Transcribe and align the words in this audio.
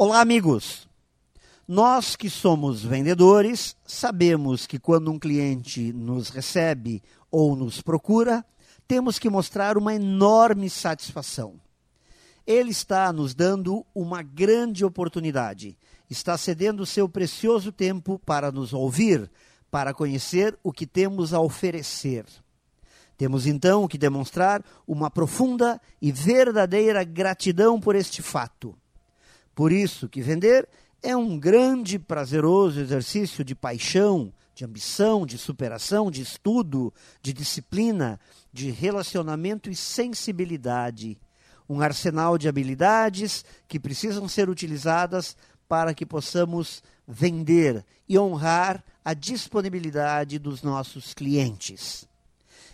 Olá, 0.00 0.20
amigos! 0.20 0.88
Nós 1.66 2.14
que 2.14 2.30
somos 2.30 2.84
vendedores 2.84 3.76
sabemos 3.84 4.64
que 4.64 4.78
quando 4.78 5.10
um 5.10 5.18
cliente 5.18 5.92
nos 5.92 6.28
recebe 6.28 7.02
ou 7.32 7.56
nos 7.56 7.82
procura, 7.82 8.46
temos 8.86 9.18
que 9.18 9.28
mostrar 9.28 9.76
uma 9.76 9.92
enorme 9.92 10.70
satisfação. 10.70 11.60
Ele 12.46 12.70
está 12.70 13.12
nos 13.12 13.34
dando 13.34 13.84
uma 13.92 14.22
grande 14.22 14.84
oportunidade, 14.84 15.76
está 16.08 16.38
cedendo 16.38 16.86
seu 16.86 17.08
precioso 17.08 17.72
tempo 17.72 18.20
para 18.24 18.52
nos 18.52 18.72
ouvir, 18.72 19.28
para 19.68 19.92
conhecer 19.92 20.56
o 20.62 20.72
que 20.72 20.86
temos 20.86 21.34
a 21.34 21.40
oferecer. 21.40 22.24
Temos 23.16 23.48
então 23.48 23.88
que 23.88 23.98
demonstrar 23.98 24.64
uma 24.86 25.10
profunda 25.10 25.80
e 26.00 26.12
verdadeira 26.12 27.02
gratidão 27.02 27.80
por 27.80 27.96
este 27.96 28.22
fato. 28.22 28.78
Por 29.58 29.72
isso 29.72 30.08
que 30.08 30.22
vender 30.22 30.68
é 31.02 31.16
um 31.16 31.36
grande 31.36 31.98
prazeroso 31.98 32.78
exercício 32.78 33.42
de 33.42 33.56
paixão, 33.56 34.32
de 34.54 34.64
ambição, 34.64 35.26
de 35.26 35.36
superação, 35.36 36.12
de 36.12 36.22
estudo, 36.22 36.94
de 37.20 37.32
disciplina, 37.32 38.20
de 38.52 38.70
relacionamento 38.70 39.68
e 39.68 39.74
sensibilidade. 39.74 41.18
Um 41.68 41.80
arsenal 41.80 42.38
de 42.38 42.48
habilidades 42.48 43.44
que 43.66 43.80
precisam 43.80 44.28
ser 44.28 44.48
utilizadas 44.48 45.36
para 45.68 45.92
que 45.92 46.06
possamos 46.06 46.80
vender 47.04 47.84
e 48.08 48.16
honrar 48.16 48.84
a 49.04 49.12
disponibilidade 49.12 50.38
dos 50.38 50.62
nossos 50.62 51.12
clientes. 51.14 52.06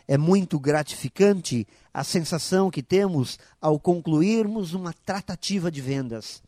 É 0.06 0.18
muito 0.18 0.60
gratificante 0.60 1.66
a 1.94 2.04
sensação 2.04 2.70
que 2.70 2.82
temos 2.82 3.38
ao 3.58 3.80
concluirmos 3.80 4.74
uma 4.74 4.92
tratativa 4.92 5.70
de 5.70 5.80
vendas. 5.80 6.42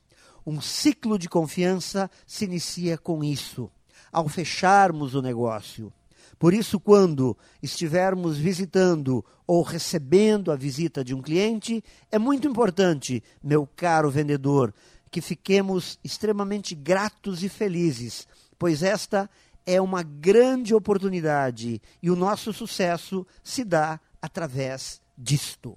Um 0.46 0.60
ciclo 0.60 1.18
de 1.18 1.28
confiança 1.28 2.08
se 2.24 2.44
inicia 2.44 2.96
com 2.96 3.24
isso, 3.24 3.68
ao 4.12 4.28
fecharmos 4.28 5.14
o 5.14 5.20
negócio. 5.20 5.92
Por 6.38 6.54
isso, 6.54 6.78
quando 6.78 7.36
estivermos 7.62 8.38
visitando 8.38 9.24
ou 9.46 9.62
recebendo 9.62 10.52
a 10.52 10.56
visita 10.56 11.02
de 11.02 11.14
um 11.14 11.20
cliente, 11.20 11.82
é 12.12 12.18
muito 12.18 12.46
importante, 12.46 13.24
meu 13.42 13.66
caro 13.66 14.10
vendedor, 14.10 14.72
que 15.10 15.20
fiquemos 15.20 15.98
extremamente 16.04 16.74
gratos 16.74 17.42
e 17.42 17.48
felizes, 17.48 18.28
pois 18.58 18.82
esta 18.82 19.28
é 19.64 19.80
uma 19.80 20.02
grande 20.02 20.74
oportunidade 20.74 21.82
e 22.00 22.10
o 22.10 22.16
nosso 22.16 22.52
sucesso 22.52 23.26
se 23.42 23.64
dá 23.64 23.98
através 24.22 25.00
disto. 25.18 25.76